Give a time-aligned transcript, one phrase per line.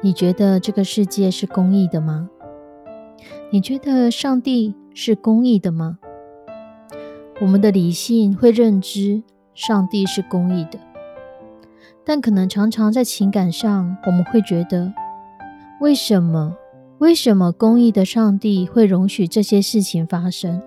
[0.00, 2.30] 你觉得这个世界是公义的吗？
[3.50, 5.98] 你觉得上帝是公义的吗？
[7.40, 10.78] 我们的理性会认知上帝是公义的，
[12.04, 14.92] 但可能常常在情感上，我们会觉得：
[15.80, 16.56] 为什么？
[16.98, 20.62] 为什么公义的上帝会容许这些事情发生？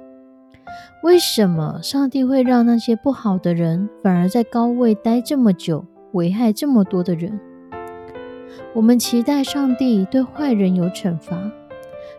[1.03, 5.85] 为什么上帝会让那些不好的人反而在高位待这么久？
[6.11, 7.39] 危害这么多的人，
[8.73, 11.51] 我们期待上帝对坏人有惩罚，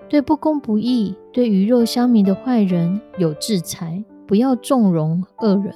[0.09, 5.75] 对不公不义、对鱼肉乡民的坏人有制裁，不要纵容恶人。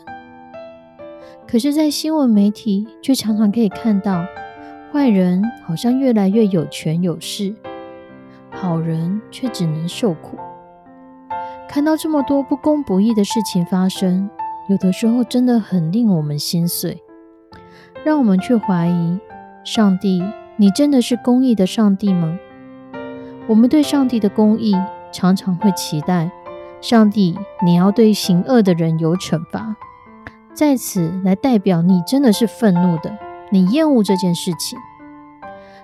[1.46, 4.24] 可是，在新闻媒体却常常可以看到，
[4.92, 7.54] 坏人好像越来越有权有势，
[8.50, 10.36] 好人却只能受苦。
[11.68, 14.28] 看到这么多不公不义的事情发生，
[14.68, 17.02] 有的时候真的很令我们心碎。
[18.04, 19.18] 让我们去怀疑
[19.64, 20.22] 上帝，
[20.58, 22.38] 你真的是公义的上帝吗？
[23.46, 24.74] 我们对上帝的公义
[25.12, 26.30] 常常会期待
[26.80, 29.76] 上帝，你要对行恶的人有惩罚，
[30.54, 33.18] 在此来代表你真的是愤怒的，
[33.50, 34.78] 你厌恶这件事情。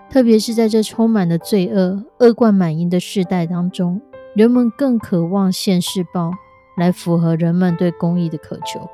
[0.09, 4.01] 特别是在这充满了罪恶、恶贯满盈的时代当中，
[4.35, 6.33] 人们更渴望现世报
[6.77, 8.89] 来符合人们对公义的渴求。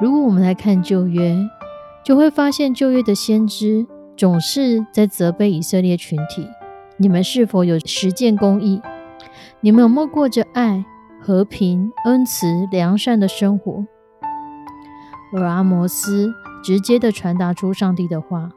[0.00, 1.36] 如果我们来看旧约。
[2.04, 3.86] 就会发现旧约的先知
[4.22, 6.46] 总是在责备以色列群体：
[6.96, 8.80] 你们是否有实践公义？
[9.60, 10.84] 你们有没有过着爱、
[11.20, 13.84] 和平、恩慈、良善的生活？
[15.34, 16.32] 而阿摩斯
[16.62, 18.50] 直接的传达出上帝的话，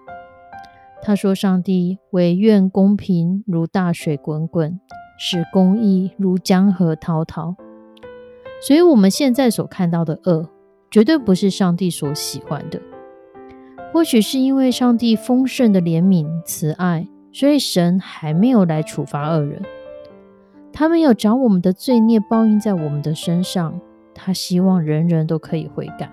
[1.01, 4.79] 他说：“上帝唯愿公平如大水滚滚，
[5.17, 7.55] 使公义如江河滔滔。”
[8.61, 10.47] 所以，我们现在所看到的恶，
[10.91, 12.79] 绝对不是上帝所喜欢的。
[13.95, 19.61] 或许是因为上帝丰盛的怜悯慈爱，所以神还没有来处罚恶人。
[20.73, 23.79] 他没有将我们的罪孽报应在我们的身上，
[24.13, 26.11] 他希望人人都可以悔改。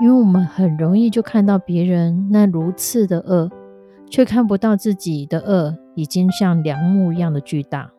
[0.00, 3.50] 因为我们很容易就看到别人那如此的恶，
[4.08, 7.90] 却看不到自己的恶已经像梁木一样的巨大。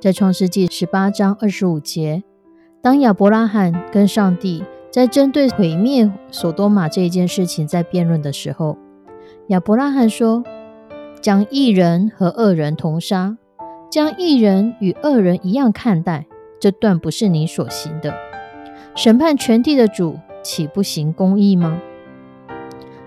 [0.00, 2.22] 在创世纪十八章二十五节，
[2.80, 4.62] 当亚伯拉罕跟上帝。
[4.92, 8.76] 在针对毁灭索多玛这一件事情在辩论的时候，
[9.46, 10.44] 亚伯拉罕说
[11.22, 13.38] ：“将义人和恶人同杀，
[13.90, 16.26] 将义人与恶人一样看待，
[16.60, 18.12] 这断不是你所行的。
[18.94, 21.80] 审判全地的主岂不行公义吗？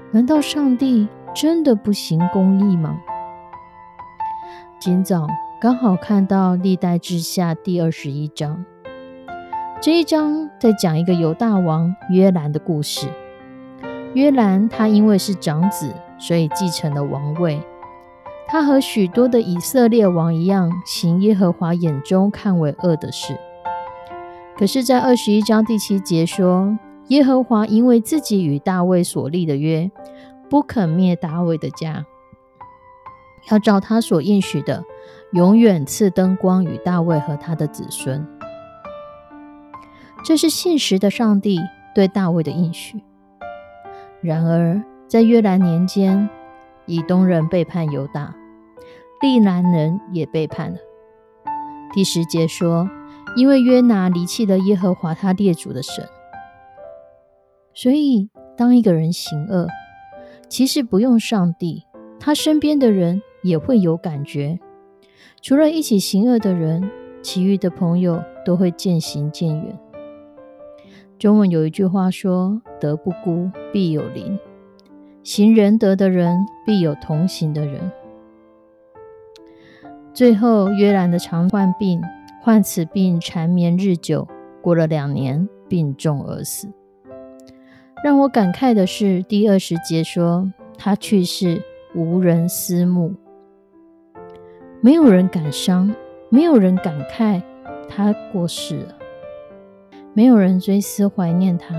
[0.10, 3.00] 难道上帝真的不行公义吗？”
[4.82, 5.28] 今早
[5.62, 8.66] 刚好看到历代志下第二十一章。
[9.82, 13.08] 这一章在讲一个犹大王约兰的故事。
[14.14, 17.62] 约兰他因为是长子，所以继承了王位。
[18.48, 23.38] 他和许多的以色列王一样，行耶和华眼中看为恶的事。
[24.58, 26.78] 可是，在二十一章第七节说，
[27.10, 29.92] 耶和华因为自己与大卫所立的约，
[30.50, 32.06] 不肯灭大卫的家，
[33.52, 34.84] 要照他所应许的，
[35.34, 38.26] 永远赐灯光与大卫和他的子孙。
[40.26, 41.60] 这是信实的上帝
[41.94, 43.04] 对大卫的应许。
[44.22, 46.28] 然而，在约兰年间，
[46.88, 48.36] 以东人背叛犹大，
[49.22, 50.78] 利南人也背叛了。
[51.94, 52.90] 第十节说
[53.38, 56.04] ：“因为约拿离弃了耶和华他列祖的神，
[57.76, 59.68] 所以当一个人行恶，
[60.50, 61.86] 其实不用上帝，
[62.20, 64.58] 他身边的人也会有感觉。
[65.44, 66.90] 除了一起行恶的人，
[67.22, 69.78] 其余的朋友都会渐行渐远。”
[71.26, 74.38] 中文有一句话说：“德不孤，必有邻；
[75.24, 77.92] 行仁德的人，必有同行的人。”
[80.14, 82.00] 最后，约兰的常患病，
[82.44, 84.28] 患此病缠绵日久，
[84.62, 86.68] 过了两年，病重而死。
[88.04, 91.60] 让我感慨的是，第二十节说他去世，
[91.96, 93.16] 无人思慕，
[94.80, 95.92] 没有人感伤，
[96.30, 97.42] 没有人感慨
[97.90, 98.96] 他过世了，
[100.18, 101.76] 没有人追思怀念他。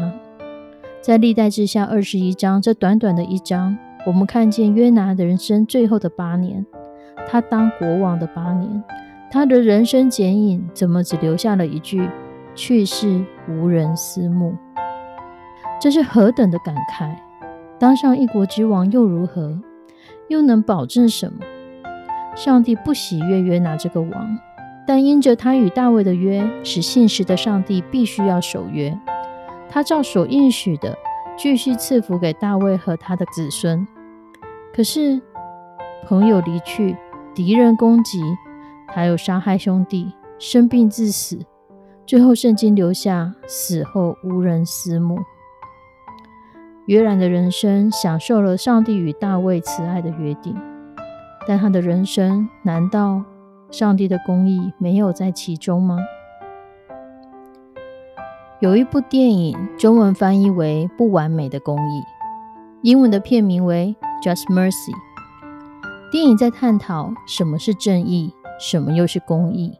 [1.00, 6.66] 在历代之下二十一章，这短短的一章，我们看见约拿的人生最后的八年。
[7.26, 8.84] 他当国王的八年，
[9.30, 12.10] 他的人生剪影怎么只留下了一句
[12.54, 14.54] “去世无人思慕”？
[15.80, 17.16] 这是何等的感慨！
[17.78, 19.58] 当上一国之王又如何？
[20.28, 21.38] 又能保证什么？
[22.34, 24.38] 上帝不喜悦约拿这个王，
[24.86, 28.96] 但因着他与大卫的约，使信实的上帝必须要守约。
[29.68, 30.96] 他照所应许的，
[31.36, 33.86] 继续赐福给大卫和他的子孙。
[34.72, 35.20] 可是
[36.06, 36.96] 朋友离去。
[37.34, 38.18] 敌人攻击，
[38.88, 41.38] 他又杀害兄弟，生病致死。
[42.06, 45.18] 最后，圣经留下死后无人思慕。
[46.86, 50.56] 约兰的人生享受了上帝与大卫慈爱的约定，
[51.46, 53.22] 但他的人生难道
[53.70, 55.98] 上帝的公义没有在其中吗？
[58.60, 62.00] 有一部电影，中文翻译为《不完美的公义》，
[62.82, 64.70] 英文的片名为《Just Mercy》。
[66.10, 69.78] 电影在探讨什么是正义，什么又是公义。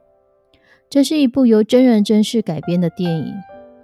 [0.90, 3.34] 这是一部由真人真事改编的电影，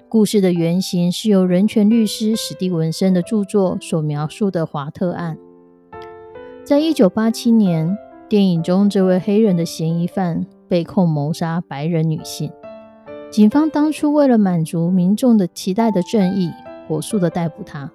[0.09, 5.39] 故事的原型是由人权律师史蒂文森的著作所描述的华特案。
[6.65, 7.97] 在一九八七年，
[8.33, 12.51] 电影中这位黑人的嫌疑犯被控谋杀白人女性，
[13.31, 16.51] 警方当初为了满足民众的期待的正义，
[16.89, 17.93] 火速的逮捕他。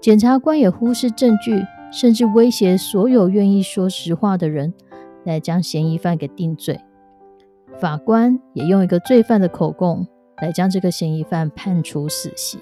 [0.00, 1.60] 检察官也忽视证据。
[1.90, 4.72] 甚至威胁所有愿意说实话的人，
[5.24, 6.80] 来将嫌疑犯给定罪。
[7.78, 10.06] 法官也用一个罪犯的口供
[10.40, 12.60] 来将这个嫌疑犯判处死刑。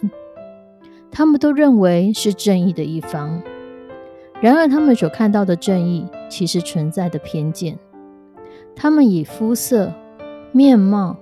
[1.12, 3.40] 他们都认为是正义的一方，
[4.40, 7.78] 然而他们所看到的正义其实存在的偏见。
[8.74, 9.92] 他们以肤色、
[10.52, 11.16] 面貌、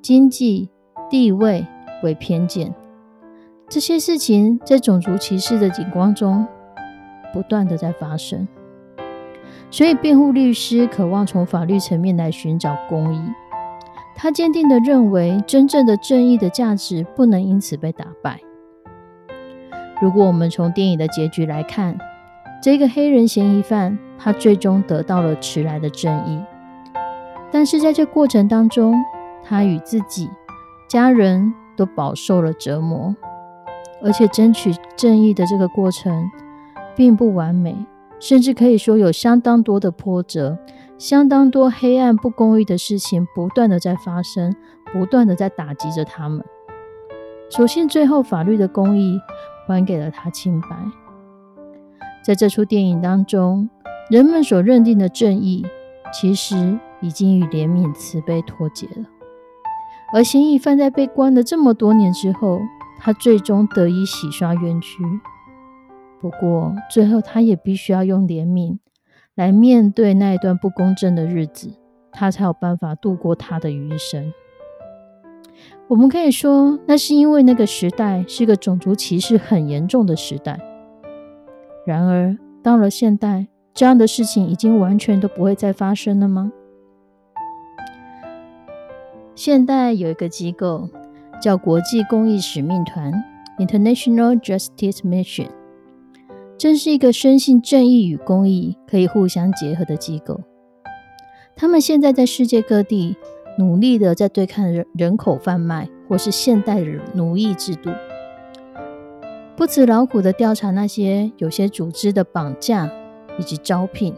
[0.00, 0.70] 经济
[1.10, 1.66] 地位
[2.02, 2.74] 为偏见。
[3.68, 6.46] 这些事情在种族歧视的景观中。
[7.30, 8.48] 不断的在发生，
[9.70, 13.20] 所以辩护律师渴望从法律层面来寻找公义。
[14.16, 18.40] 他坚定的认为，真正的正义的价值不能因此被打败。
[20.00, 21.98] 如果我们从电影的结局来看，
[22.60, 26.42] 这个黑人嫌疑犯他最终得到了迟来的正义，
[27.50, 28.94] 但是在这过程当中，
[29.44, 30.28] 他与自己
[30.88, 33.14] 家人都饱受了折磨，
[34.02, 36.28] 而且争取正义的这个过程。
[36.96, 37.86] 并不完美，
[38.18, 40.58] 甚至可以说有相当多的波折，
[40.98, 44.52] 相当多黑暗不公义的事情不断的在发生，
[44.92, 46.44] 不断的在打击着他们。
[47.50, 49.20] 所幸最后法律的公义
[49.68, 50.76] 还给了他清白。
[52.28, 53.70] 在这出电影当中，
[54.10, 55.64] 人们所认定的正义，
[56.12, 59.06] 其实已经与怜悯慈悲脱节了。
[60.12, 62.60] 而嫌疑犯在被关了这么多年之后，
[62.98, 65.02] 他最终得以洗刷冤屈。
[66.20, 68.76] 不过，最后他也必须要用怜悯
[69.34, 71.78] 来面对那一段不公正的日子，
[72.12, 74.34] 他才有办法度过他的余生。
[75.86, 80.60] 我们可以说，那是因为那个时代是个种族歧视很严重的时代。
[81.88, 86.52] 然而，到了现代，这样的事情已经完全都不会再发生了吗？
[89.34, 90.90] 现代有一个机构
[91.40, 93.10] 叫国际公益使命团
[93.58, 95.48] （International Justice Mission）。
[96.58, 100.42] 真是一个深信正义与公益可以互相结合的机构。
[101.56, 103.16] 他们现在在世界各地
[103.58, 107.88] 努力的在对抗人人口贩卖或是现代的奴役制度，
[109.58, 112.88] 不辞劳苦的调查那些有些组织的绑架
[113.40, 114.14] 以及招聘。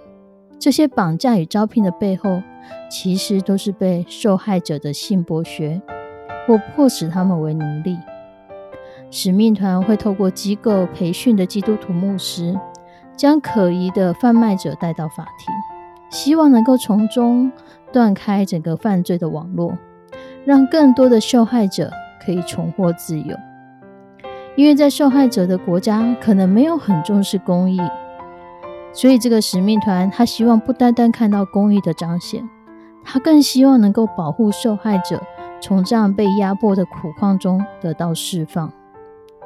[0.59, 2.43] 这些绑架与招聘的背后，
[2.91, 5.81] 其实都是被受害者的性剥削
[6.47, 7.97] 或迫使他们为奴隶。
[9.11, 12.55] 使命团会透过机构培训的基督徒牧师，
[13.17, 15.55] 将可疑的贩卖者带到法庭，
[16.11, 17.51] 希望能够从中
[17.91, 19.73] 断开整个犯罪的网络，
[20.45, 21.91] 让更多的受害者
[22.23, 23.35] 可以重获自由。
[24.61, 27.81] 因为在受害者的国家可能没有很重视公益，
[28.93, 32.47] 所以这个使命团他希望不单单看到公益的彰显，
[33.03, 35.23] 他更希望能够保护受害者
[35.63, 38.71] 从这样被压迫的苦况中得到释放。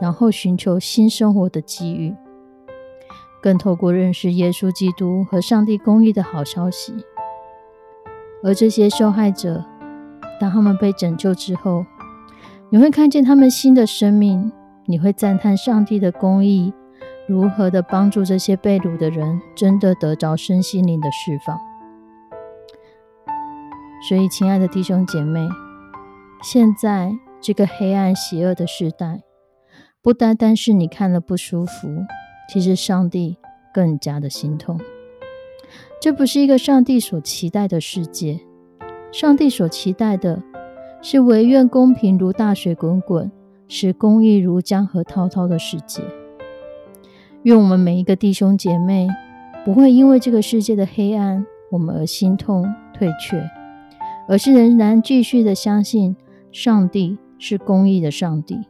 [0.01, 2.13] 然后寻求新生活的机遇，
[3.41, 6.93] 更透过认识耶稣基督和上帝公益的好消息，
[8.43, 9.65] 而这些受害者，
[10.41, 11.87] 当他们被拯救之后，
[12.69, 14.51] 你会看见他们新的生命，
[14.87, 16.73] 你会赞叹上帝的公义
[17.27, 21.59] 如何的帮助这些被掳的人，真的得着身心灵的释放。
[24.07, 25.49] 所以，亲爱的弟兄姐妹，
[26.43, 29.23] 现在这个黑暗邪恶的时代，
[30.03, 32.05] 不单单是你看了不舒服，
[32.53, 33.39] 其实上帝
[33.73, 34.79] 更加的心痛。
[35.99, 38.41] 这不是一个上帝所期待的世界。
[39.11, 40.43] 上帝所期待的
[41.01, 43.33] 是唯愿公平如大水滚滚，
[43.69, 46.03] 使公义如江河滔滔的世界。
[47.43, 49.09] 愿我们每一个弟兄姐妹
[49.65, 53.43] 不会因为这个世界的黑暗，我们而心痛退却，
[54.29, 56.17] 而是仍然继续的相信
[56.51, 58.61] 上帝是公义的上帝。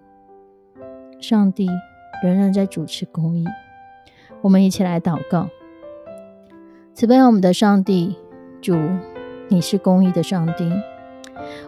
[1.21, 1.69] 上帝
[2.23, 3.45] 仍然在主持公义。
[4.43, 5.49] 我们一起来祷告。
[6.93, 8.17] 慈悲我们的上帝，
[8.61, 8.77] 主，
[9.49, 10.71] 你是公义的上帝。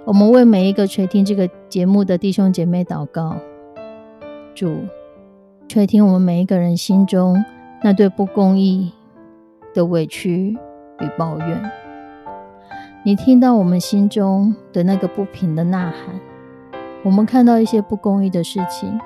[0.05, 3.37] 我们为每一个垂听这个节目的弟兄姐妹祷告，
[4.55, 4.81] 主，
[5.69, 7.45] 垂听我们每一个人心中
[7.83, 8.93] 那对不公义
[9.75, 10.57] 的委屈
[11.01, 11.71] 与抱怨。
[13.05, 16.19] 你听到我们心中的那个不平的呐喊。
[17.05, 18.99] 我们看到一些不公义的事情，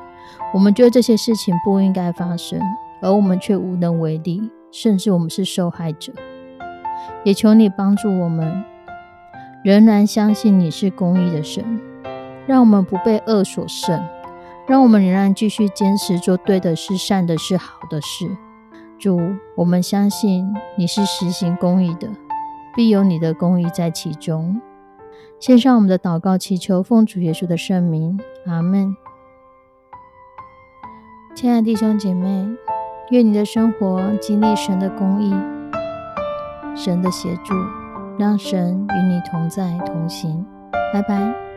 [0.55, 2.59] 我们觉得这些事情不应该发生，
[3.03, 4.51] 而我们却无能为力。
[4.73, 6.13] 甚至我们是受害者，
[7.25, 8.63] 也求你帮助我们，
[9.63, 11.81] 仍然相信你是公义的神，
[12.47, 14.03] 让我们不被恶所胜，
[14.67, 18.37] 让我们仍然继续坚持做对的事、善的事、好的事。
[18.99, 19.21] 主，
[19.57, 22.09] 我们相信你是实行公义的，
[22.75, 24.61] 必有你的公义在其中。
[25.39, 28.97] 献上我们的祷告，祈求奉主耶稣的圣名，阿门。
[31.35, 32.49] 亲爱的弟兄姐妹。
[33.11, 35.35] 愿你的生活经历神的公义、
[36.77, 37.55] 神的协助，
[38.19, 40.45] 让神与你同在同行。
[40.93, 41.50] 拜拜。